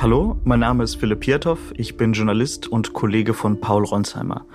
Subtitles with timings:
[0.00, 4.46] Hallo, mein Name ist Philipp Pietow, ich bin Journalist und Kollege von Paul Ronsheimer.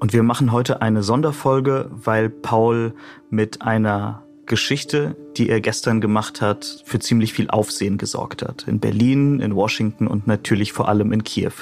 [0.00, 2.92] Und wir machen heute eine Sonderfolge, weil Paul
[3.30, 8.68] mit einer Geschichte, die er gestern gemacht hat, für ziemlich viel Aufsehen gesorgt hat.
[8.68, 11.52] In Berlin, in Washington und natürlich vor allem in Kiew.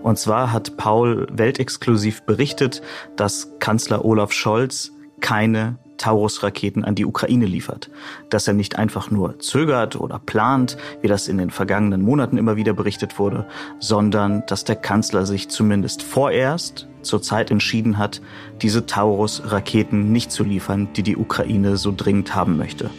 [0.00, 2.80] Und zwar hat Paul weltexklusiv berichtet,
[3.16, 7.90] dass Kanzler Olaf Scholz keine Taurus-Raketen an die Ukraine liefert.
[8.30, 12.56] Dass er nicht einfach nur zögert oder plant, wie das in den vergangenen Monaten immer
[12.56, 13.46] wieder berichtet wurde,
[13.78, 18.20] sondern dass der Kanzler sich zumindest vorerst zurzeit entschieden hat,
[18.62, 22.90] diese Taurus-Raketen nicht zu liefern, die die Ukraine so dringend haben möchte.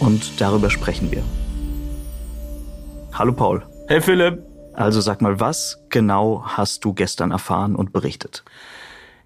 [0.00, 1.22] Und darüber sprechen wir.
[3.12, 3.62] Hallo Paul.
[3.88, 4.42] Hey Philipp.
[4.74, 8.42] Also sag mal, was genau hast du gestern erfahren und berichtet?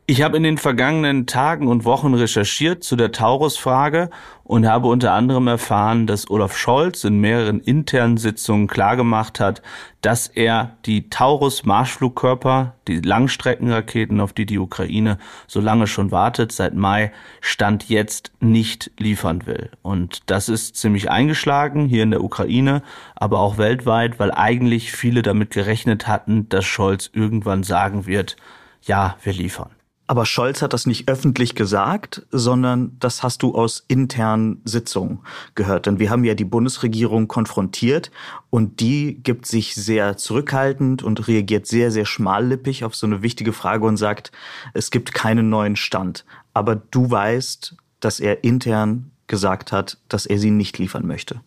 [0.08, 4.08] Ich habe in den vergangenen Tagen und Wochen recherchiert zu der Taurus-Frage
[4.44, 9.62] und habe unter anderem erfahren, dass Olaf Scholz in mehreren internen Sitzungen klargemacht hat,
[10.02, 15.18] dass er die Taurus-Marschflugkörper, die Langstreckenraketen, auf die die Ukraine
[15.48, 19.70] so lange schon wartet, seit Mai, Stand jetzt nicht liefern will.
[19.82, 22.82] Und das ist ziemlich eingeschlagen hier in der Ukraine,
[23.16, 28.36] aber auch weltweit, weil eigentlich viele damit gerechnet hatten, dass Scholz irgendwann sagen wird,
[28.82, 29.75] ja, wir liefern.
[30.08, 35.20] Aber Scholz hat das nicht öffentlich gesagt, sondern das hast du aus internen Sitzungen
[35.56, 35.86] gehört.
[35.86, 38.12] Denn wir haben ja die Bundesregierung konfrontiert
[38.50, 43.52] und die gibt sich sehr zurückhaltend und reagiert sehr, sehr schmallippig auf so eine wichtige
[43.52, 44.30] Frage und sagt,
[44.74, 46.24] es gibt keinen neuen Stand.
[46.54, 51.40] Aber du weißt, dass er intern gesagt hat, dass er sie nicht liefern möchte.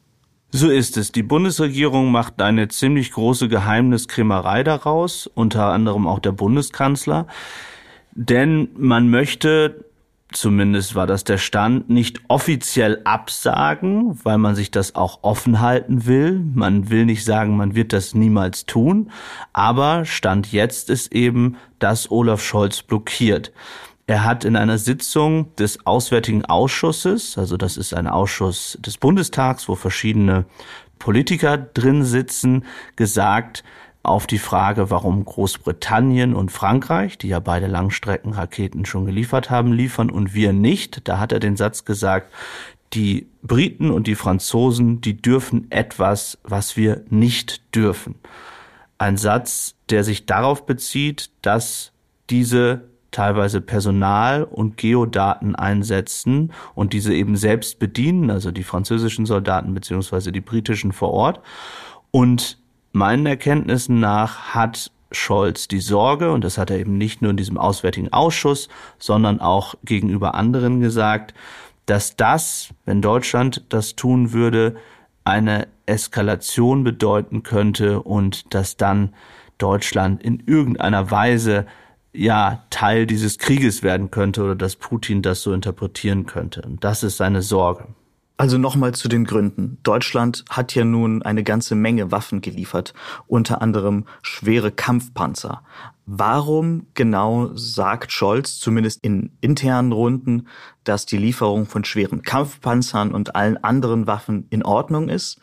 [0.52, 1.12] So ist es.
[1.12, 7.28] Die Bundesregierung macht eine ziemlich große Geheimniskrämerei daraus, unter anderem auch der Bundeskanzler.
[8.22, 9.86] Denn man möchte,
[10.34, 16.06] zumindest war das der Stand, nicht offiziell absagen, weil man sich das auch offen halten
[16.06, 16.34] will.
[16.54, 19.10] Man will nicht sagen, man wird das niemals tun.
[19.54, 23.54] Aber Stand jetzt ist eben, dass Olaf Scholz blockiert.
[24.06, 29.70] Er hat in einer Sitzung des Auswärtigen Ausschusses, also das ist ein Ausschuss des Bundestags,
[29.70, 30.44] wo verschiedene
[30.98, 32.66] Politiker drin sitzen,
[32.98, 33.64] gesagt,
[34.04, 40.10] auf die Frage, warum Großbritannien und Frankreich, die ja beide Langstreckenraketen schon geliefert haben, liefern
[40.10, 41.08] und wir nicht.
[41.08, 42.32] Da hat er den Satz gesagt,
[42.94, 48.16] die Briten und die Franzosen, die dürfen etwas, was wir nicht dürfen.
[48.98, 51.92] Ein Satz, der sich darauf bezieht, dass
[52.30, 59.74] diese teilweise Personal und Geodaten einsetzen und diese eben selbst bedienen, also die französischen Soldaten
[59.74, 61.42] beziehungsweise die britischen vor Ort.
[62.12, 62.59] Und
[62.92, 67.38] Meinen Erkenntnissen nach hat Scholz die Sorge, und das hat er eben nicht nur in
[67.38, 71.34] diesem Auswärtigen Ausschuss, sondern auch gegenüber anderen gesagt,
[71.86, 74.76] dass das, wenn Deutschland das tun würde,
[75.24, 79.14] eine Eskalation bedeuten könnte und dass dann
[79.58, 81.66] Deutschland in irgendeiner Weise
[82.14, 86.62] ja Teil dieses Krieges werden könnte oder dass Putin das so interpretieren könnte.
[86.62, 87.88] Und das ist seine Sorge.
[88.40, 89.80] Also nochmal zu den Gründen.
[89.84, 92.94] Deutschland hat ja nun eine ganze Menge Waffen geliefert,
[93.28, 95.62] unter anderem schwere Kampfpanzer.
[96.06, 100.48] Warum genau sagt Scholz, zumindest in internen Runden,
[100.86, 105.42] dass die Lieferung von schweren Kampfpanzern und allen anderen Waffen in Ordnung ist,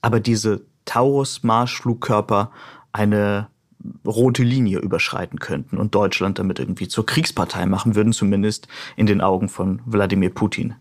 [0.00, 2.52] aber diese Taurus-Marschflugkörper
[2.92, 3.48] eine
[4.06, 9.22] rote Linie überschreiten könnten und Deutschland damit irgendwie zur Kriegspartei machen würden, zumindest in den
[9.22, 10.76] Augen von Wladimir Putin?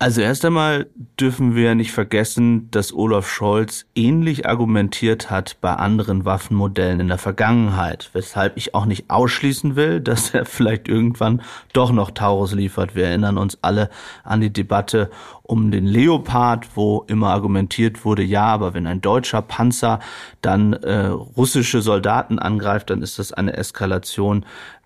[0.00, 0.88] Also erst einmal
[1.20, 7.18] dürfen wir nicht vergessen, dass Olaf Scholz ähnlich argumentiert hat bei anderen Waffenmodellen in der
[7.18, 11.42] Vergangenheit, weshalb ich auch nicht ausschließen will, dass er vielleicht irgendwann
[11.72, 12.96] doch noch Taurus liefert.
[12.96, 13.88] Wir erinnern uns alle
[14.24, 15.10] an die Debatte
[15.44, 20.00] um den Leopard, wo immer argumentiert wurde, ja, aber wenn ein deutscher Panzer
[20.42, 24.44] dann äh, russische Soldaten angreift, dann ist das eine Eskalation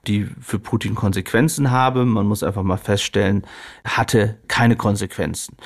[0.08, 2.04] die für Putin Konsequenzen habe.
[2.04, 3.46] Man muss einfach mal feststellen,
[3.84, 5.56] hatte keine Konsequenzen.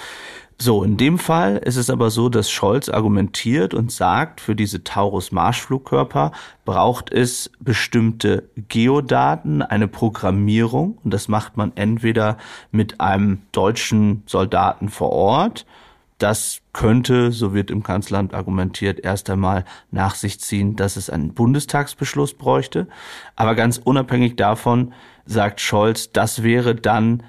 [0.58, 4.84] So, in dem Fall ist es aber so, dass Scholz argumentiert und sagt, für diese
[4.84, 6.30] Taurus-Marschflugkörper
[6.64, 10.98] braucht es bestimmte Geodaten, eine Programmierung.
[11.02, 12.36] Und das macht man entweder
[12.70, 15.66] mit einem deutschen Soldaten vor Ort,
[16.22, 21.34] das könnte, so wird im Kanzleramt argumentiert, erst einmal nach sich ziehen, dass es einen
[21.34, 22.86] Bundestagsbeschluss bräuchte.
[23.34, 24.94] Aber ganz unabhängig davon
[25.26, 27.24] sagt Scholz, das wäre dann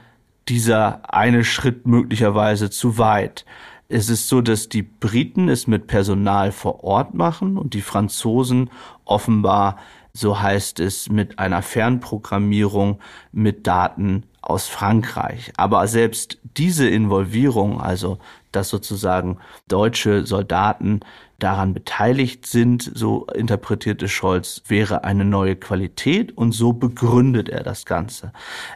[0.47, 3.45] dieser eine Schritt möglicherweise zu weit.
[3.89, 8.69] Es ist so, dass die Briten es mit Personal vor Ort machen und die Franzosen
[9.05, 9.77] offenbar,
[10.13, 12.99] so heißt es, mit einer Fernprogrammierung
[13.31, 15.51] mit Daten aus Frankreich.
[15.57, 18.19] Aber selbst diese Involvierung, also
[18.55, 21.01] dass sozusagen deutsche Soldaten
[21.43, 27.85] daran beteiligt sind, so interpretierte Scholz, wäre eine neue Qualität und so begründet er das
[27.85, 28.31] Ganze.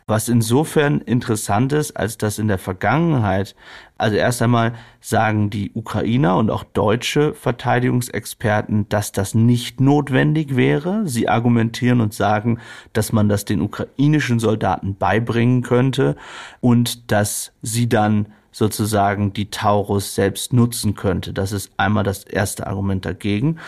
[0.06, 3.56] Was insofern interessant ist, als dass in der Vergangenheit,
[3.97, 11.07] also erst einmal sagen die Ukrainer und auch deutsche Verteidigungsexperten, dass das nicht notwendig wäre.
[11.07, 12.59] Sie argumentieren und sagen,
[12.91, 16.18] dass man das den ukrainischen Soldaten beibringen könnte
[16.59, 18.27] und dass sie dann
[18.57, 21.31] sozusagen die Taurus selbst nutzen könnte.
[21.31, 23.59] Das ist einmal das erste Argument dagegen.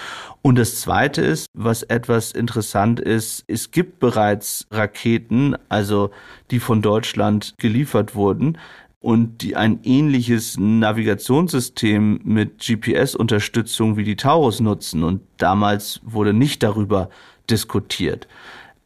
[0.42, 6.10] Und das zweite ist, was etwas interessant ist, es gibt bereits Raketen, also
[6.50, 8.58] die von Deutschland geliefert wurden,
[9.00, 15.04] und die ein ähnliches Navigationssystem mit GPS-Unterstützung wie die Taurus nutzen.
[15.04, 17.10] Und damals wurde nicht darüber
[17.48, 18.28] diskutiert.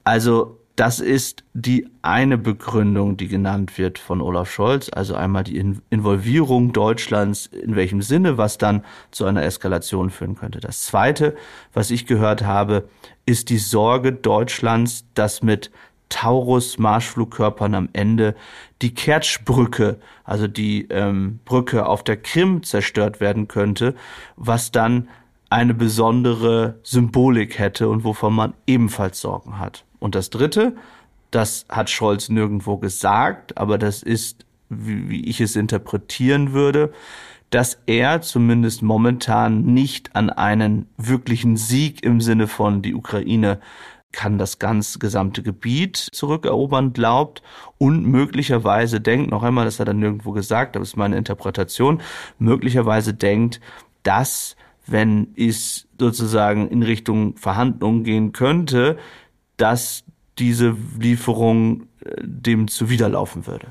[0.04, 5.58] Also das ist die eine Begründung, die genannt wird von Olaf Scholz, also einmal die
[5.90, 10.60] Involvierung Deutschlands, in welchem Sinne, was dann zu einer Eskalation führen könnte.
[10.60, 11.36] Das zweite,
[11.74, 12.90] was ich gehört habe,
[13.26, 15.70] ist die Sorge Deutschlands, dass mit
[16.10, 18.36] Taurus Marschflugkörpern am Ende
[18.82, 23.96] die Kertschbrücke, also die ähm, Brücke auf der Krim zerstört werden könnte,
[24.36, 25.08] was dann
[25.50, 29.86] eine besondere Symbolik hätte und wovon man ebenfalls Sorgen hat.
[30.04, 30.76] Und das Dritte,
[31.32, 36.92] das hat Scholz nirgendwo gesagt, aber das ist, wie, wie ich es interpretieren würde,
[37.52, 43.62] dass er zumindest momentan nicht an einen wirklichen Sieg im Sinne von die Ukraine
[44.12, 47.42] kann das ganz gesamte Gebiet zurückerobern glaubt
[47.78, 52.02] und möglicherweise denkt, noch einmal, das hat er nirgendwo gesagt, aber ist meine Interpretation,
[52.40, 53.62] möglicherweise denkt,
[54.04, 58.98] dass wenn es sozusagen in Richtung Verhandlungen gehen könnte,
[59.58, 60.04] dass
[60.40, 63.68] diese Lieferung äh, dem zuwiderlaufen würde.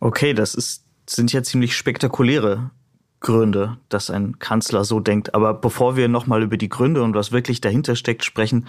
[0.00, 2.70] Okay, das ist, sind ja ziemlich spektakuläre
[3.22, 5.34] Gründe, dass ein Kanzler so denkt.
[5.34, 8.66] Aber bevor wir nochmal über die Gründe und was wirklich dahinter steckt sprechen,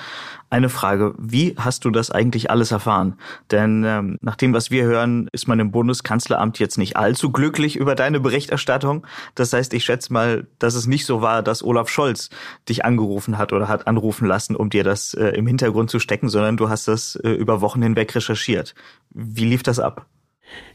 [0.49, 1.15] eine Frage.
[1.17, 3.15] Wie hast du das eigentlich alles erfahren?
[3.51, 7.75] Denn ähm, nach dem, was wir hören, ist man im Bundeskanzleramt jetzt nicht allzu glücklich
[7.75, 9.05] über deine Berichterstattung.
[9.35, 12.29] Das heißt, ich schätze mal, dass es nicht so war, dass Olaf Scholz
[12.69, 16.29] dich angerufen hat oder hat anrufen lassen, um dir das äh, im Hintergrund zu stecken,
[16.29, 18.75] sondern du hast das äh, über Wochen hinweg recherchiert.
[19.09, 20.05] Wie lief das ab?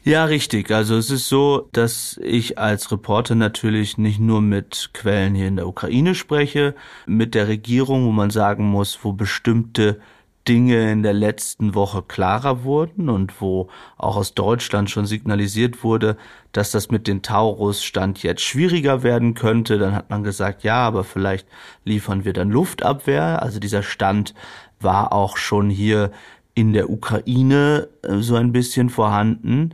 [0.03, 0.71] Ja, richtig.
[0.71, 5.57] Also es ist so, dass ich als Reporter natürlich nicht nur mit Quellen hier in
[5.57, 6.73] der Ukraine spreche,
[7.05, 9.99] mit der Regierung, wo man sagen muss, wo bestimmte
[10.47, 16.17] Dinge in der letzten Woche klarer wurden und wo auch aus Deutschland schon signalisiert wurde,
[16.53, 19.77] dass das mit den Taurus Stand jetzt schwieriger werden könnte.
[19.77, 21.47] Dann hat man gesagt, ja, aber vielleicht
[21.85, 23.43] liefern wir dann Luftabwehr.
[23.43, 24.33] Also dieser Stand
[24.79, 26.11] war auch schon hier
[26.59, 29.73] in der Ukraine äh, so ein bisschen vorhanden.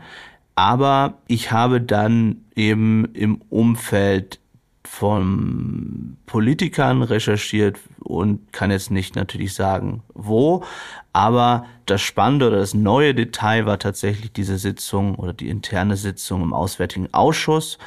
[0.53, 4.39] Aber ich habe dann eben im Umfeld
[4.83, 10.63] von Politikern recherchiert und kann jetzt nicht natürlich sagen, wo.
[11.11, 16.43] Aber das Spannende oder das neue Detail war tatsächlich diese Sitzung oder die interne Sitzung
[16.43, 17.79] im Auswärtigen Ausschuss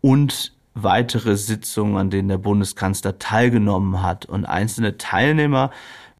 [0.00, 4.26] und weitere Sitzungen, an denen der Bundeskanzler teilgenommen hat.
[4.26, 5.70] Und einzelne Teilnehmer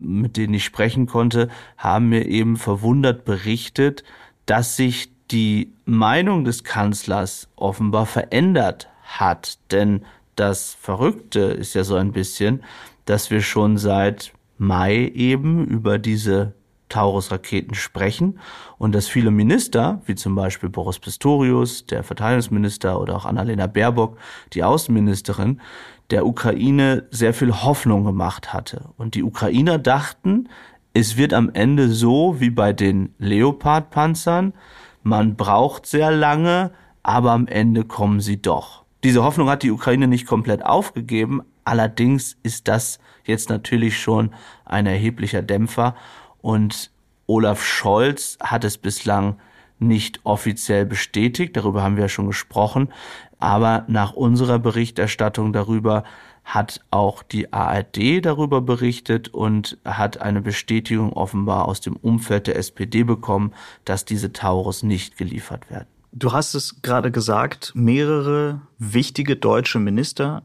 [0.00, 4.02] mit denen ich sprechen konnte, haben mir eben verwundert berichtet,
[4.46, 9.58] dass sich die Meinung des Kanzlers offenbar verändert hat.
[9.70, 10.04] Denn
[10.34, 12.64] das Verrückte ist ja so ein bisschen,
[13.04, 16.54] dass wir schon seit Mai eben über diese
[16.90, 18.38] Taurus-Raketen sprechen
[18.76, 24.18] und dass viele Minister, wie zum Beispiel Boris Pistorius, der Verteidigungsminister oder auch Annalena Baerbock,
[24.52, 25.60] die Außenministerin,
[26.10, 28.90] der Ukraine sehr viel Hoffnung gemacht hatte.
[28.98, 30.48] Und die Ukrainer dachten,
[30.92, 34.52] es wird am Ende so wie bei den Leopard-Panzern,
[35.02, 38.84] man braucht sehr lange, aber am Ende kommen sie doch.
[39.02, 44.86] Diese Hoffnung hat die Ukraine nicht komplett aufgegeben, allerdings ist das jetzt natürlich schon ein
[44.86, 45.94] erheblicher Dämpfer
[46.42, 46.90] und
[47.26, 49.38] Olaf Scholz hat es bislang
[49.78, 52.92] nicht offiziell bestätigt, darüber haben wir ja schon gesprochen.
[53.38, 56.04] Aber nach unserer Berichterstattung darüber
[56.44, 62.56] hat auch die ARD darüber berichtet und hat eine Bestätigung offenbar aus dem Umfeld der
[62.56, 63.52] SPD bekommen,
[63.84, 65.86] dass diese Taurus nicht geliefert werden.
[66.12, 70.42] Du hast es gerade gesagt, mehrere wichtige deutsche Minister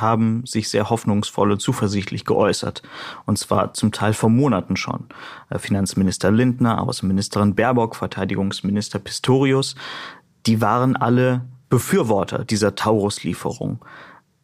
[0.00, 2.82] haben sich sehr hoffnungsvoll und zuversichtlich geäußert.
[3.26, 5.06] Und zwar zum Teil vor Monaten schon.
[5.50, 9.74] Äh, Finanzminister Lindner, Außenministerin Baerbock, Verteidigungsminister Pistorius,
[10.46, 13.84] die waren alle Befürworter dieser Taurus-Lieferung.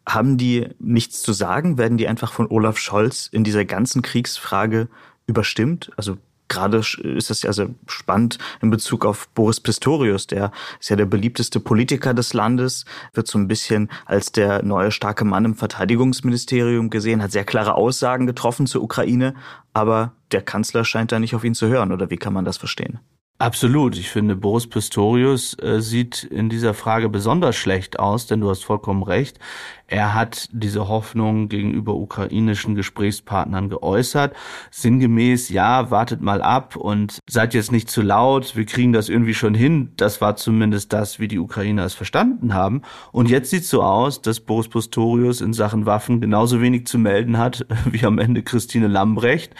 [0.06, 1.78] Haben die nichts zu sagen?
[1.78, 4.88] Werden die einfach von Olaf Scholz in dieser ganzen Kriegsfrage
[5.26, 5.92] überstimmt?
[5.96, 6.16] Also
[6.50, 11.06] gerade ist das ja sehr spannend in Bezug auf Boris Pistorius, der ist ja der
[11.06, 16.90] beliebteste Politiker des Landes, wird so ein bisschen als der neue starke Mann im Verteidigungsministerium
[16.90, 19.34] gesehen, hat sehr klare Aussagen getroffen zur Ukraine,
[19.72, 22.58] aber der Kanzler scheint da nicht auf ihn zu hören, oder wie kann man das
[22.58, 22.98] verstehen?
[23.40, 23.96] Absolut.
[23.96, 28.64] Ich finde, Boris Pistorius äh, sieht in dieser Frage besonders schlecht aus, denn du hast
[28.64, 29.38] vollkommen recht.
[29.86, 34.36] Er hat diese Hoffnung gegenüber ukrainischen Gesprächspartnern geäußert.
[34.70, 39.32] Sinngemäß, ja, wartet mal ab und seid jetzt nicht zu laut, wir kriegen das irgendwie
[39.32, 39.92] schon hin.
[39.96, 42.82] Das war zumindest das, wie die Ukrainer es verstanden haben.
[43.10, 47.38] Und jetzt sieht so aus, dass Boris Pistorius in Sachen Waffen genauso wenig zu melden
[47.38, 49.54] hat wie am Ende Christine Lambrecht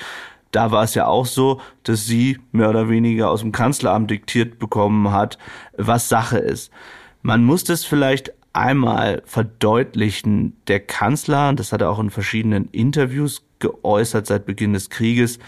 [0.50, 4.59] da war es ja auch so, dass sie mehr oder weniger aus dem Kanzleramt diktiert
[4.59, 5.38] bekommen hat,
[5.76, 6.73] was Sache ist.
[7.23, 10.57] Man muss das vielleicht einmal verdeutlichen.
[10.66, 15.38] Der Kanzler, das hat er auch in verschiedenen Interviews geäußert seit Beginn des Krieges,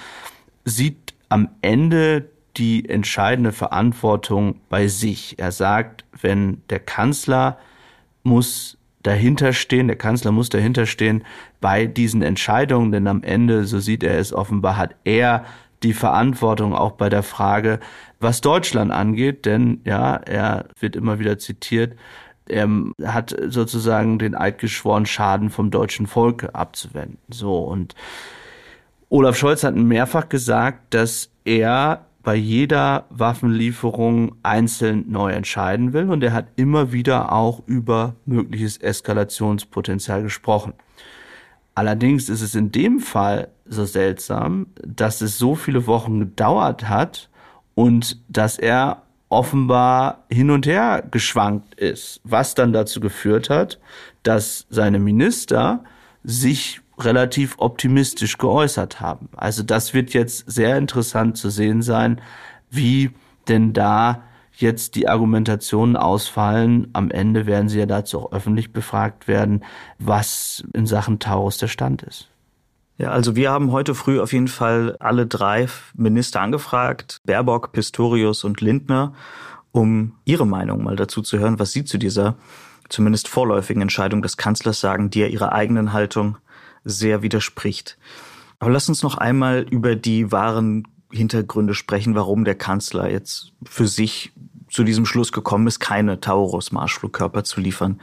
[0.65, 5.39] sieht am Ende die entscheidende Verantwortung bei sich.
[5.39, 7.59] Er sagt, wenn der Kanzler
[8.23, 11.25] muss dahinterstehen, der Kanzler muss dahinterstehen
[11.61, 15.45] bei diesen Entscheidungen, denn am Ende, so sieht er es offenbar, hat er
[15.83, 17.81] die Verantwortung auch bei der Frage,
[18.21, 21.97] was Deutschland angeht, denn ja, er wird immer wieder zitiert,
[22.47, 22.69] er
[23.05, 27.19] hat sozusagen den Eid geschworen, Schaden vom deutschen Volk abzuwenden.
[27.29, 27.95] So und
[29.09, 36.23] Olaf Scholz hat mehrfach gesagt, dass er bei jeder Waffenlieferung einzeln neu entscheiden will und
[36.23, 40.75] er hat immer wieder auch über mögliches Eskalationspotenzial gesprochen.
[41.75, 47.31] Allerdings ist es in dem Fall so seltsam, dass es so viele Wochen gedauert hat
[47.75, 53.81] und dass er offenbar hin und her geschwankt ist, was dann dazu geführt hat,
[54.23, 55.83] dass seine Minister
[56.23, 59.29] sich relativ optimistisch geäußert haben.
[59.37, 62.21] Also das wird jetzt sehr interessant zu sehen sein,
[62.71, 63.11] wie
[63.49, 64.23] denn da
[64.55, 66.89] jetzt die Argumentationen ausfallen.
[66.93, 69.65] Am Ende werden sie ja dazu auch öffentlich befragt werden,
[69.99, 72.29] was in Sachen Taurus der Stand ist.
[72.99, 78.45] Ja, also wir haben heute früh auf jeden Fall alle drei Minister angefragt, Baerbock, Pistorius
[78.45, 79.15] und Lindner,
[79.73, 82.37] um ihre Meinung mal dazu zu hören, was sie zu dieser
[82.91, 86.37] zumindest vorläufigen Entscheidung des Kanzlers sagen, die ja ihrer eigenen Haltung
[86.85, 87.99] sehr widerspricht.
[88.59, 93.87] Aber lass uns noch einmal über die wahren Hintergründe sprechen, warum der Kanzler jetzt für
[93.87, 94.33] sich
[94.71, 98.01] zu diesem Schluss gekommen ist, keine Taurus-Marschflugkörper zu liefern.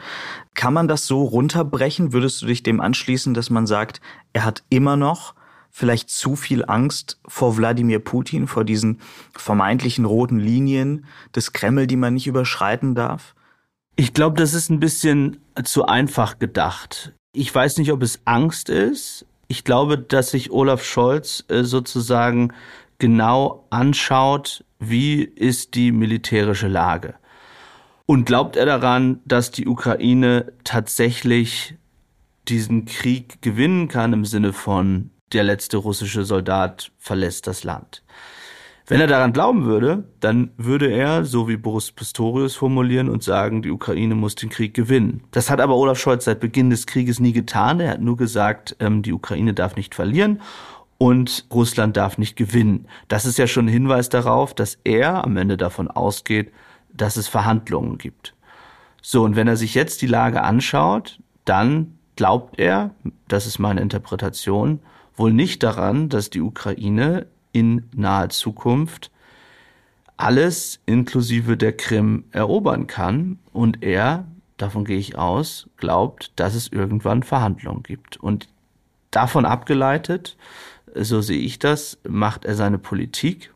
[0.53, 2.13] Kann man das so runterbrechen?
[2.13, 4.01] Würdest du dich dem anschließen, dass man sagt,
[4.33, 5.33] er hat immer noch
[5.71, 8.99] vielleicht zu viel Angst vor Wladimir Putin, vor diesen
[9.33, 11.05] vermeintlichen roten Linien
[11.35, 13.33] des Kreml, die man nicht überschreiten darf?
[13.95, 17.13] Ich glaube, das ist ein bisschen zu einfach gedacht.
[17.31, 19.25] Ich weiß nicht, ob es Angst ist.
[19.47, 22.53] Ich glaube, dass sich Olaf Scholz äh, sozusagen
[22.97, 27.15] genau anschaut, wie ist die militärische Lage.
[28.07, 31.75] Und glaubt er daran, dass die Ukraine tatsächlich
[32.47, 38.01] diesen Krieg gewinnen kann im Sinne von der letzte russische Soldat verlässt das Land?
[38.89, 43.61] Wenn er daran glauben würde, dann würde er, so wie Boris Pistorius formulieren und sagen,
[43.61, 45.21] die Ukraine muss den Krieg gewinnen.
[45.29, 47.79] Das hat aber Olaf Scholz seit Beginn des Krieges nie getan.
[47.79, 50.41] Er hat nur gesagt, ähm, die Ukraine darf nicht verlieren
[50.97, 52.87] und Russland darf nicht gewinnen.
[53.09, 56.51] Das ist ja schon ein Hinweis darauf, dass er am Ende davon ausgeht,
[56.91, 58.33] dass es Verhandlungen gibt.
[59.03, 62.95] So, und wenn er sich jetzt die Lage anschaut, dann glaubt er,
[63.27, 64.79] das ist meine Interpretation,
[65.15, 69.11] wohl nicht daran, dass die Ukraine in naher Zukunft
[70.19, 74.25] alles inklusive der Krim erobern kann und er,
[74.57, 78.17] davon gehe ich aus, glaubt, dass es irgendwann Verhandlungen gibt.
[78.17, 78.49] Und
[79.11, 80.35] davon abgeleitet,
[80.93, 83.53] so sehe ich das, macht er seine Politik.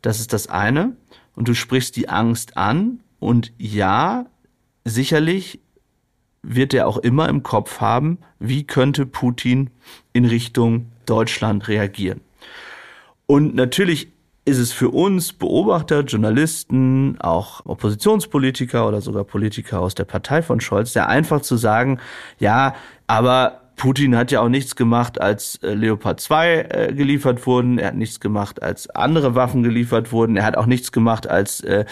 [0.00, 0.96] Das ist das eine.
[1.36, 3.00] Und du sprichst die Angst an.
[3.20, 4.24] Und ja,
[4.86, 5.60] sicherlich
[6.42, 9.68] wird er auch immer im Kopf haben, wie könnte Putin
[10.14, 12.22] in Richtung Deutschland reagieren.
[13.30, 14.08] Und natürlich
[14.46, 20.60] ist es für uns Beobachter, Journalisten, auch Oppositionspolitiker oder sogar Politiker aus der Partei von
[20.60, 22.00] Scholz, sehr einfach zu sagen,
[22.38, 22.74] ja,
[23.06, 27.78] aber Putin hat ja auch nichts gemacht, als äh, Leopard 2 äh, geliefert wurden.
[27.78, 30.38] Er hat nichts gemacht, als andere Waffen geliefert wurden.
[30.38, 31.84] Er hat auch nichts gemacht, als äh,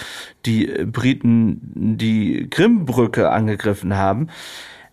[0.47, 4.28] die Briten die Krimbrücke angegriffen haben.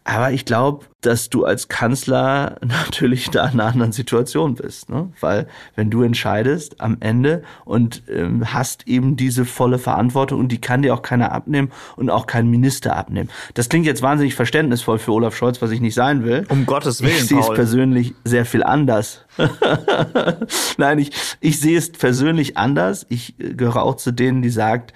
[0.05, 4.89] Aber ich glaube, dass du als Kanzler natürlich da in einer anderen Situation bist.
[4.89, 5.09] Ne?
[5.19, 10.59] Weil wenn du entscheidest am Ende und ähm, hast eben diese volle Verantwortung und die
[10.59, 13.29] kann dir auch keiner abnehmen und auch kein Minister abnehmen.
[13.53, 16.45] Das klingt jetzt wahnsinnig verständnisvoll für Olaf Scholz, was ich nicht sein will.
[16.49, 17.13] Um Gottes Willen.
[17.15, 19.25] Ich sehe es persönlich sehr viel anders.
[20.77, 23.05] Nein, ich, ich sehe es persönlich anders.
[23.09, 24.93] Ich äh, gehöre auch zu denen, die sagt,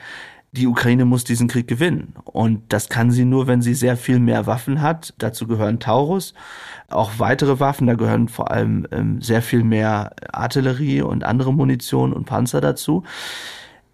[0.57, 2.13] die Ukraine muss diesen Krieg gewinnen.
[2.25, 5.13] Und das kann sie nur, wenn sie sehr viel mehr Waffen hat.
[5.19, 6.33] Dazu gehören Taurus,
[6.89, 7.87] auch weitere Waffen.
[7.87, 13.03] Da gehören vor allem ähm, sehr viel mehr Artillerie und andere Munition und Panzer dazu.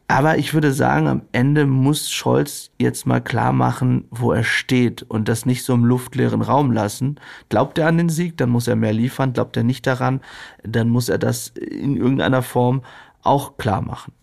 [0.08, 5.02] Aber ich würde sagen, am Ende muss Scholz jetzt mal klar machen, wo er steht
[5.04, 7.20] und das nicht so im luftleeren Raum lassen.
[7.50, 9.34] Glaubt er an den Sieg, dann muss er mehr liefern.
[9.34, 10.22] Glaubt er nicht daran,
[10.64, 12.84] dann muss er das in irgendeiner Form
[13.22, 14.14] auch klar machen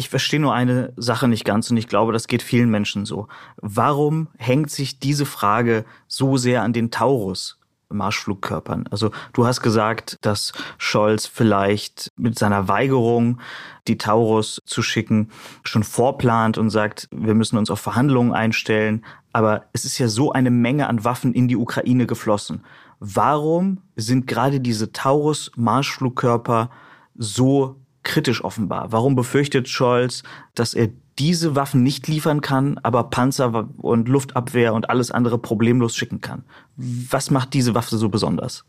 [0.00, 3.28] ich verstehe nur eine Sache nicht ganz und ich glaube, das geht vielen Menschen so.
[3.58, 7.58] Warum hängt sich diese Frage so sehr an den Taurus?
[7.90, 8.86] Marschflugkörpern.
[8.90, 13.40] Also du hast gesagt, dass Scholz vielleicht mit seiner Weigerung,
[13.88, 15.28] die Taurus zu schicken,
[15.64, 19.04] schon vorplant und sagt, wir müssen uns auf Verhandlungen einstellen.
[19.32, 22.64] Aber es ist ja so eine Menge an Waffen in die Ukraine geflossen.
[23.00, 26.70] Warum sind gerade diese Taurus-Marschflugkörper
[27.16, 28.92] so kritisch offenbar.
[28.92, 30.22] Warum befürchtet Scholz,
[30.54, 30.88] dass er
[31.18, 36.44] diese Waffen nicht liefern kann, aber Panzer und Luftabwehr und alles andere problemlos schicken kann?
[36.76, 38.64] Was macht diese Waffe so besonders?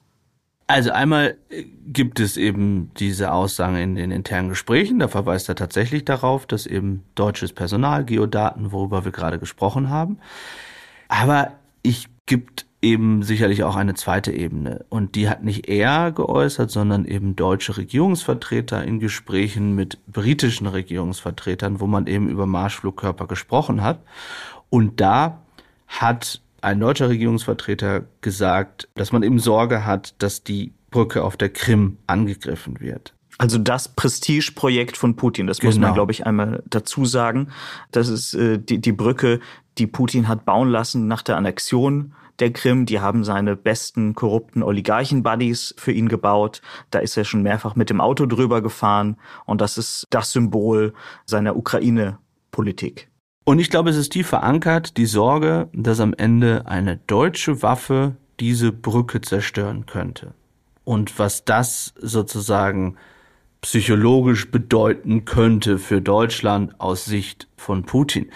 [0.68, 5.56] Also einmal äh, gibt es eben diese Aussagen in den internen Gesprächen, da verweist er
[5.56, 10.20] tatsächlich darauf, dass eben deutsches Personal, Geodaten, worüber wir gerade gesprochen haben.
[11.10, 11.52] Aber
[11.84, 14.86] ich gibt eben sicherlich auch eine zweite Ebene.
[14.90, 21.80] Und die hat nicht er geäußert, sondern eben deutsche Regierungsvertreter in Gesprächen mit britischen Regierungsvertretern,
[21.80, 24.00] wo man eben über Marschflugkörper gesprochen hat.
[24.70, 25.42] Und da
[25.88, 31.50] hat ein deutscher Regierungsvertreter gesagt, dass man eben Sorge hat, dass die Brücke auf der
[31.50, 33.14] Krim angegriffen wird.
[33.38, 35.94] Also das Prestigeprojekt von Putin, das muss man, genau.
[35.96, 37.48] glaube ich, einmal dazu sagen.
[37.92, 39.40] Das ist äh, die, die Brücke,
[39.78, 42.86] die Putin hat bauen lassen nach der Annexion der Krim.
[42.86, 46.62] Die haben seine besten korrupten Oligarchen-Buddies für ihn gebaut.
[46.90, 49.18] Da ist er schon mehrfach mit dem Auto drüber gefahren.
[49.46, 50.94] Und das ist das Symbol
[51.26, 53.10] seiner Ukraine-Politik.
[53.44, 58.16] Und ich glaube, es ist tief verankert, die Sorge, dass am Ende eine deutsche Waffe
[58.40, 60.34] diese Brücke zerstören könnte.
[60.84, 62.98] Und was das sozusagen
[63.62, 68.32] psychologisch bedeuten könnte für Deutschland aus Sicht von Putin.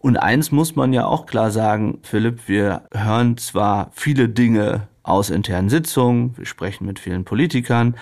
[0.00, 5.28] Und eins muss man ja auch klar sagen, Philipp, wir hören zwar viele Dinge aus
[5.28, 7.94] internen Sitzungen, wir sprechen mit vielen Politikern,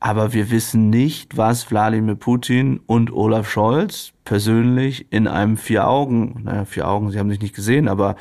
[0.00, 6.64] aber wir wissen nicht, was Wladimir Putin und Olaf Scholz persönlich in einem Vier-Augen, naja,
[6.64, 8.16] vier Augen, sie haben sich nicht gesehen, aber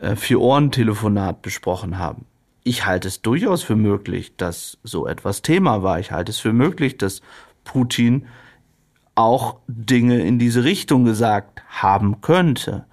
[0.00, 2.26] äh, Vier-Ohren-Telefonat besprochen haben.
[2.64, 5.98] Ich halte es durchaus für möglich, dass so etwas Thema war.
[5.98, 7.22] Ich halte es für möglich, dass
[7.64, 8.26] Putin
[9.14, 12.86] auch Dinge in diese Richtung gesagt haben könnte.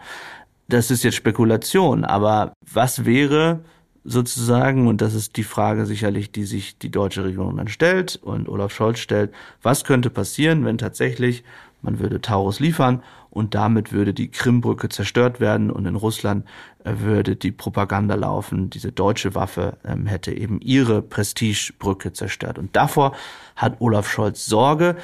[0.68, 3.62] Das ist jetzt Spekulation, aber was wäre
[4.04, 8.48] sozusagen, und das ist die Frage sicherlich, die sich die deutsche Regierung dann stellt und
[8.50, 11.44] Olaf Scholz stellt, was könnte passieren, wenn tatsächlich
[11.82, 16.46] man würde Taurus liefern und damit würde die Krimbrücke zerstört werden und in Russland
[16.84, 22.58] äh, würde die Propaganda laufen, diese deutsche Waffe ähm, hätte eben ihre Prestigebrücke zerstört.
[22.58, 23.16] Und davor
[23.56, 24.98] hat Olaf Scholz Sorge.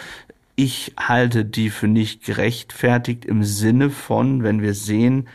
[0.55, 5.27] Ich halte die für nicht gerechtfertigt im Sinne von, wenn wir sehen,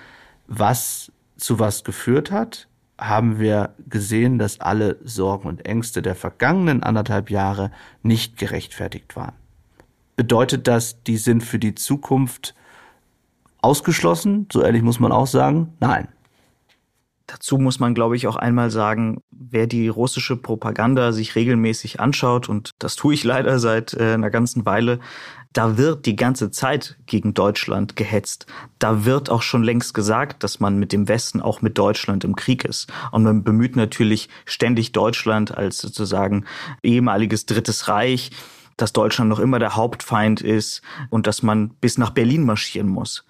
[0.47, 6.83] was zu was geführt hat, haben wir gesehen, dass alle Sorgen und Ängste der vergangenen
[6.83, 7.71] anderthalb Jahre
[8.03, 9.35] nicht gerechtfertigt waren.
[10.17, 12.55] Bedeutet das, die sind für die Zukunft
[13.63, 14.49] ausgeschlossen?
[14.53, 16.09] So ehrlich muss man auch sagen, nein.
[17.31, 22.49] Dazu muss man, glaube ich, auch einmal sagen, wer die russische Propaganda sich regelmäßig anschaut,
[22.49, 24.99] und das tue ich leider seit äh, einer ganzen Weile,
[25.53, 28.47] da wird die ganze Zeit gegen Deutschland gehetzt.
[28.79, 32.37] Da wird auch schon längst gesagt, dass man mit dem Westen auch mit Deutschland im
[32.37, 32.93] Krieg ist.
[33.11, 36.45] Und man bemüht natürlich ständig Deutschland als sozusagen
[36.85, 38.31] ehemaliges Drittes Reich,
[38.77, 43.25] dass Deutschland noch immer der Hauptfeind ist und dass man bis nach Berlin marschieren muss.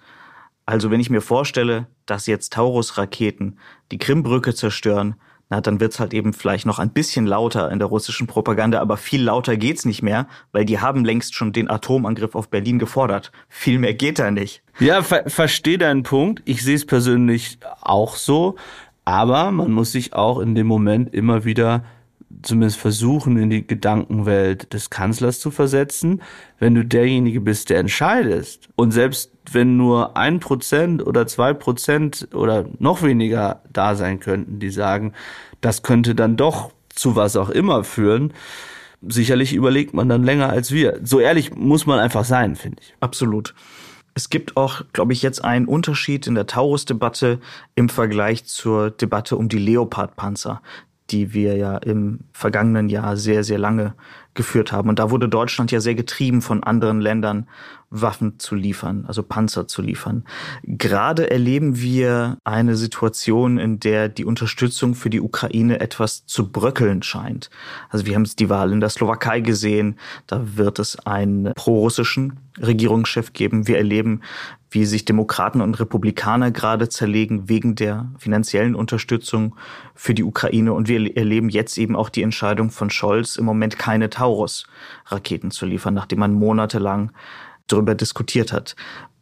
[0.65, 3.57] Also wenn ich mir vorstelle, dass jetzt Taurus-Raketen
[3.91, 5.15] die Krimbrücke zerstören,
[5.51, 8.95] na, dann wird's halt eben vielleicht noch ein bisschen lauter in der russischen Propaganda, aber
[8.95, 13.33] viel lauter geht's nicht mehr, weil die haben längst schon den Atomangriff auf Berlin gefordert.
[13.49, 14.63] Viel mehr geht da nicht.
[14.79, 16.41] Ja, ver verstehe deinen Punkt.
[16.45, 18.55] Ich sehe es persönlich auch so.
[19.03, 21.83] Aber man muss sich auch in dem Moment immer wieder
[22.43, 26.21] zumindest versuchen, in die Gedankenwelt des Kanzlers zu versetzen,
[26.59, 28.69] wenn du derjenige bist, der entscheidest.
[28.75, 34.59] Und selbst wenn nur ein Prozent oder zwei Prozent oder noch weniger da sein könnten,
[34.59, 35.13] die sagen,
[35.61, 38.33] das könnte dann doch zu was auch immer führen,
[39.01, 40.99] sicherlich überlegt man dann länger als wir.
[41.03, 42.93] So ehrlich muss man einfach sein, finde ich.
[42.99, 43.53] Absolut.
[44.13, 47.39] Es gibt auch, glaube ich, jetzt einen Unterschied in der Taurus-Debatte
[47.75, 50.61] im Vergleich zur Debatte um die Leopard-Panzer
[51.11, 53.93] die wir ja im vergangenen Jahr sehr, sehr lange
[54.33, 54.89] geführt haben.
[54.89, 57.47] Und da wurde Deutschland ja sehr getrieben von anderen Ländern,
[57.91, 60.23] Waffen zu liefern, also Panzer zu liefern.
[60.63, 67.03] Gerade erleben wir eine Situation, in der die Unterstützung für die Ukraine etwas zu bröckeln
[67.03, 67.49] scheint.
[67.89, 72.39] Also wir haben es die Wahl in der Slowakei gesehen, da wird es einen prorussischen
[72.59, 73.67] Regierungschef geben.
[73.67, 74.21] Wir erleben,
[74.69, 79.55] wie sich Demokraten und Republikaner gerade zerlegen wegen der finanziellen Unterstützung
[79.95, 80.73] für die Ukraine.
[80.73, 85.65] Und wir erleben jetzt eben auch die Entscheidung von Scholz, im Moment keine Taurus-Raketen zu
[85.65, 87.11] liefern, nachdem man monatelang
[87.67, 88.75] darüber diskutiert hat.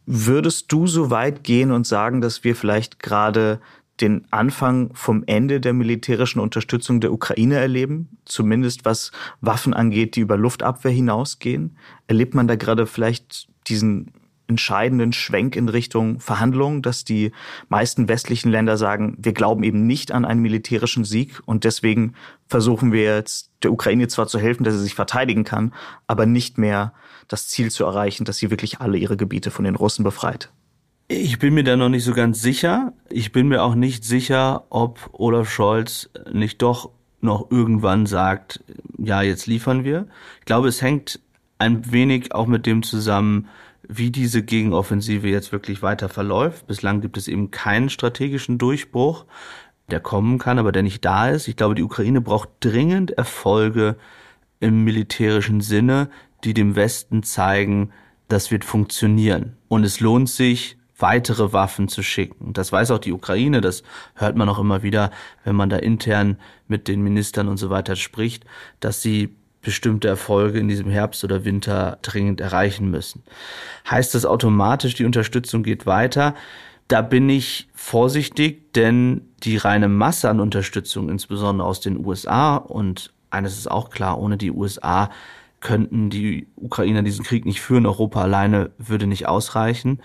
[0.06, 3.60] Würdest du so weit gehen und sagen, dass wir vielleicht gerade
[4.00, 10.20] den Anfang vom Ende der militärischen Unterstützung der Ukraine erleben, zumindest was Waffen angeht, die
[10.20, 11.76] über Luftabwehr hinausgehen?
[12.06, 14.12] Erlebt man da gerade vielleicht diesen
[14.50, 17.30] entscheidenden Schwenk in Richtung Verhandlungen, dass die
[17.68, 22.14] meisten westlichen Länder sagen, wir glauben eben nicht an einen militärischen Sieg und deswegen
[22.48, 25.72] versuchen wir jetzt der Ukraine zwar zu helfen, dass sie sich verteidigen kann,
[26.08, 26.92] aber nicht mehr
[27.28, 30.50] das Ziel zu erreichen, dass sie wirklich alle ihre Gebiete von den Russen befreit.
[31.06, 32.92] Ich bin mir da noch nicht so ganz sicher.
[33.08, 38.64] Ich bin mir auch nicht sicher, ob Olaf Scholz nicht doch noch irgendwann sagt,
[38.98, 40.06] ja, jetzt liefern wir.
[40.40, 41.20] Ich glaube, es hängt
[41.58, 43.48] ein wenig auch mit dem zusammen,
[43.88, 46.66] wie diese Gegenoffensive jetzt wirklich weiter verläuft.
[46.66, 49.26] Bislang gibt es eben keinen strategischen Durchbruch,
[49.90, 51.48] der kommen kann, aber der nicht da ist.
[51.48, 53.96] Ich glaube, die Ukraine braucht dringend Erfolge
[54.60, 56.10] im militärischen Sinne,
[56.44, 57.90] die dem Westen zeigen,
[58.28, 59.56] das wird funktionieren.
[59.68, 62.52] Und es lohnt sich, weitere Waffen zu schicken.
[62.52, 63.82] Das weiß auch die Ukraine, das
[64.14, 65.10] hört man auch immer wieder,
[65.44, 66.38] wenn man da intern
[66.68, 68.44] mit den Ministern und so weiter spricht,
[68.80, 73.22] dass sie bestimmte Erfolge in diesem Herbst oder Winter dringend erreichen müssen.
[73.88, 76.34] Heißt das automatisch, die Unterstützung geht weiter?
[76.88, 83.12] Da bin ich vorsichtig, denn die reine Masse an Unterstützung, insbesondere aus den USA, und
[83.30, 85.10] eines ist auch klar, ohne die USA
[85.60, 90.00] könnten die Ukrainer diesen Krieg nicht führen, Europa alleine würde nicht ausreichen.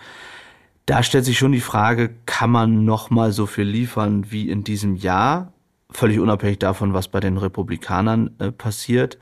[0.85, 4.63] Da stellt sich schon die Frage, kann man noch mal so viel liefern wie in
[4.63, 5.53] diesem Jahr?
[5.91, 9.17] Völlig unabhängig davon, was bei den Republikanern äh, passiert.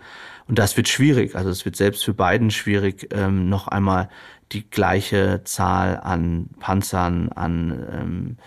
[0.47, 1.36] Und das wird schwierig.
[1.36, 4.10] Also es wird selbst für Biden schwierig, ähm, noch einmal
[4.52, 8.38] die gleiche Zahl an Panzern, an ähm,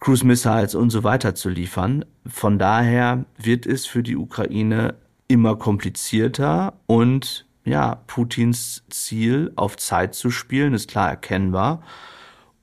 [0.00, 2.04] Cruise Missiles und so weiter zu liefern.
[2.26, 4.94] Von daher wird es für die Ukraine
[5.28, 11.82] immer komplizierter und ja, Putins Ziel auf Zeit zu spielen ist klar erkennbar.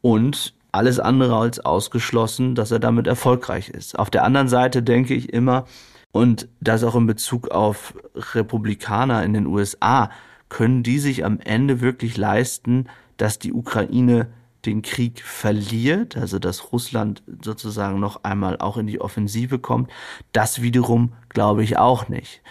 [0.01, 3.97] Und alles andere als ausgeschlossen, dass er damit erfolgreich ist.
[3.97, 5.65] Auf der anderen Seite denke ich immer,
[6.11, 7.93] und das auch in Bezug auf
[8.33, 10.09] Republikaner in den USA,
[10.47, 14.27] können die sich am Ende wirklich leisten, dass die Ukraine
[14.65, 19.91] den Krieg verliert, also dass Russland sozusagen noch einmal auch in die Offensive kommt,
[20.31, 22.41] das wiederum glaube ich auch nicht.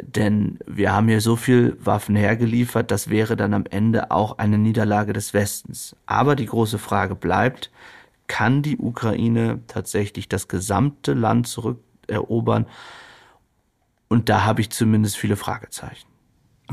[0.00, 4.58] Denn wir haben hier so viel Waffen hergeliefert, das wäre dann am Ende auch eine
[4.58, 5.94] Niederlage des Westens.
[6.06, 7.70] Aber die große Frage bleibt,
[8.26, 12.66] kann die Ukraine tatsächlich das gesamte Land zurückerobern?
[14.08, 16.06] Und da habe ich zumindest viele Fragezeichen.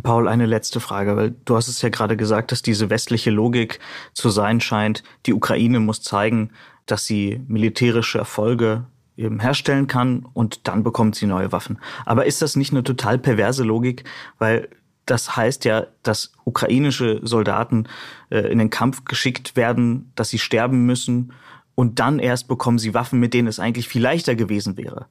[0.01, 3.79] Paul, eine letzte Frage, weil du hast es ja gerade gesagt, dass diese westliche Logik
[4.13, 6.51] zu sein scheint, die Ukraine muss zeigen,
[6.85, 8.85] dass sie militärische Erfolge
[9.19, 11.79] eben herstellen kann und dann bekommt sie neue Waffen.
[12.05, 14.03] Aber ist das nicht eine total perverse Logik?
[14.37, 14.69] Weil
[15.05, 17.87] das heißt ja, dass ukrainische Soldaten
[18.29, 21.33] äh, in den Kampf geschickt werden, dass sie sterben müssen
[21.75, 25.07] und dann erst bekommen sie Waffen, mit denen es eigentlich viel leichter gewesen wäre.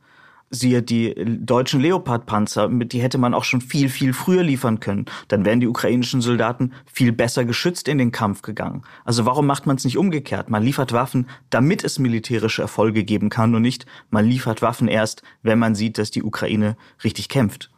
[0.50, 5.04] Siehe die deutschen Leopard-Panzer, die hätte man auch schon viel, viel früher liefern können.
[5.28, 8.82] Dann wären die ukrainischen Soldaten viel besser geschützt in den Kampf gegangen.
[9.04, 10.48] Also warum macht man es nicht umgekehrt?
[10.48, 15.22] Man liefert Waffen, damit es militärische Erfolge geben kann und nicht, man liefert Waffen erst,
[15.42, 17.70] wenn man sieht, dass die Ukraine richtig kämpft.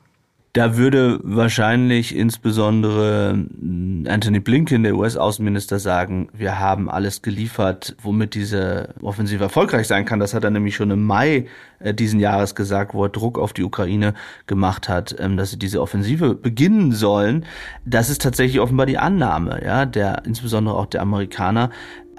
[0.52, 8.34] Da würde wahrscheinlich insbesondere hm, Anthony Blinken, der US-Außenminister, sagen, wir haben alles geliefert, womit
[8.34, 10.18] diese Offensive erfolgreich sein kann.
[10.18, 11.46] Das hat er nämlich schon im Mai
[11.78, 14.14] äh, diesen Jahres gesagt, wo er Druck auf die Ukraine
[14.48, 17.46] gemacht hat, ähm, dass sie diese Offensive beginnen sollen.
[17.84, 21.70] Das ist tatsächlich offenbar die Annahme, ja, der insbesondere auch der Amerikaner.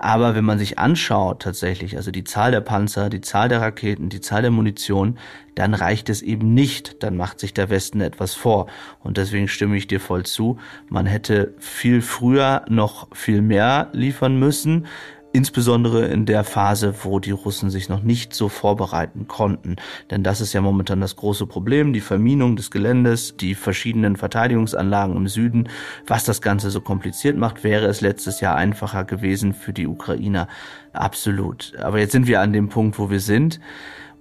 [0.04, 4.10] Aber wenn man sich anschaut tatsächlich, also die Zahl der Panzer, die Zahl der Raketen,
[4.10, 5.20] die Zahl der Munition,
[5.54, 7.04] dann reicht es eben nicht.
[7.04, 8.66] Dann macht sich der Westen etwas vor.
[9.02, 10.58] Und deswegen stimme ich dir voll zu.
[10.90, 14.88] Man hätte viel früher noch viel mehr liefern müssen
[15.34, 19.78] insbesondere in der Phase, wo die Russen sich noch nicht so vorbereiten konnten.
[20.10, 25.16] Denn das ist ja momentan das große Problem, die Verminung des Geländes, die verschiedenen Verteidigungsanlagen
[25.16, 25.70] im Süden.
[26.06, 30.48] Was das Ganze so kompliziert macht, wäre es letztes Jahr einfacher gewesen für die Ukrainer.
[30.94, 31.74] Absolut.
[31.78, 33.60] Aber jetzt sind wir an dem Punkt, wo wir sind.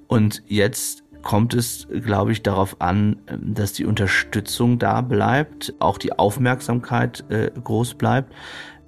[0.06, 6.18] Und jetzt kommt es, glaube ich, darauf an, dass die Unterstützung da bleibt, auch die
[6.18, 8.32] Aufmerksamkeit äh, groß bleibt.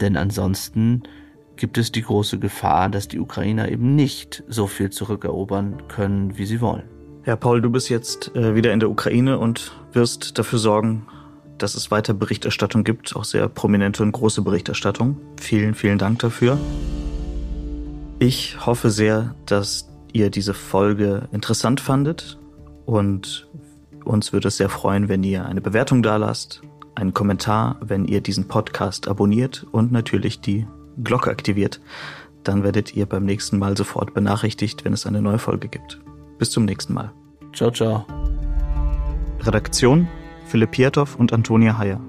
[0.00, 1.02] Denn ansonsten
[1.62, 6.44] gibt es die große Gefahr, dass die Ukrainer eben nicht so viel zurückerobern können, wie
[6.44, 6.82] sie wollen.
[7.22, 11.06] Herr Paul, du bist jetzt äh, wieder in der Ukraine und wirst dafür sorgen,
[11.58, 15.18] dass es weiter Berichterstattung gibt, auch sehr prominente und große Berichterstattung.
[15.40, 16.58] Vielen, vielen Dank dafür.
[18.18, 22.40] Ich hoffe sehr, dass ihr diese Folge interessant fandet
[22.86, 23.48] und
[24.04, 26.60] uns würde es sehr freuen, wenn ihr eine Bewertung da lasst,
[26.96, 30.66] einen Kommentar, wenn ihr diesen Podcast abonniert und natürlich die
[31.02, 31.80] Glocke aktiviert,
[32.44, 36.00] dann werdet ihr beim nächsten Mal sofort benachrichtigt, wenn es eine neue Folge gibt.
[36.38, 37.12] Bis zum nächsten Mal.
[37.52, 38.06] Ciao, ciao.
[39.40, 40.08] Redaktion
[40.46, 42.00] Philipp Pietow und Antonia Heyer.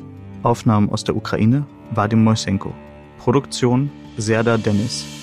[0.43, 2.74] Aufnahmen aus der Ukraine Vadim Moisenko.
[3.17, 5.23] Produktion Serda Dennis.